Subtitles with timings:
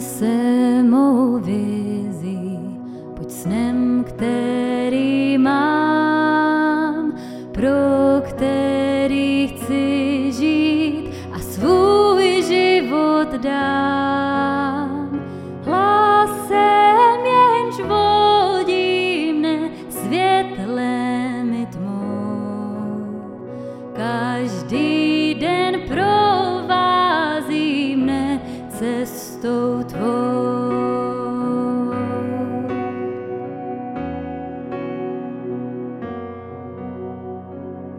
[0.00, 2.58] Se mou vizí,
[3.16, 7.12] buď snem, který mám,
[7.52, 7.70] pro
[8.22, 15.20] který chci žít a svůj život dám.
[15.64, 23.30] Hlasem jenž vodí mne světlem i tmou.
[23.96, 24.93] Každý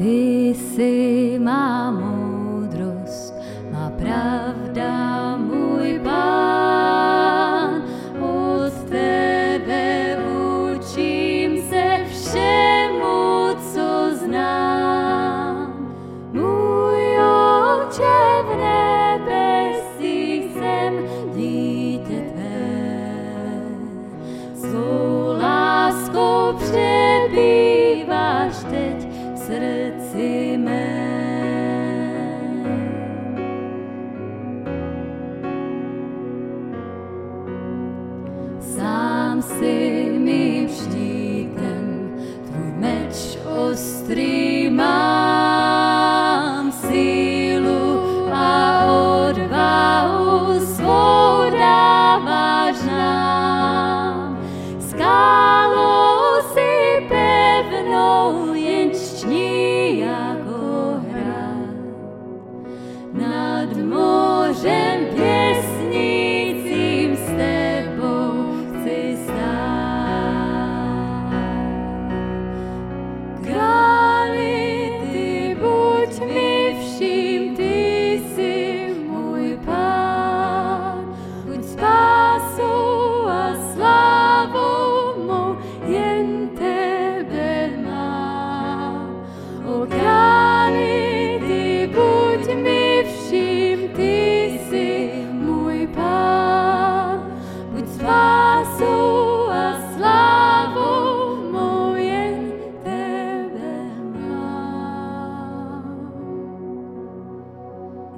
[0.00, 3.34] Ty jsi má moudrost,
[3.72, 5.09] má pravda,
[39.40, 42.12] Sám si mým štítem,
[42.46, 43.38] tvůj meč
[43.70, 48.00] ostrý mám sílu
[48.32, 54.38] a odvahu svou dáváš nám.
[54.90, 61.74] Skálou si pevnou, jen ční jako hrad
[63.12, 65.19] nad mořem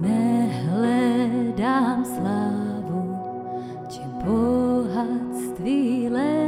[0.03, 3.19] Nehledám slávu,
[3.89, 6.42] či bohatství len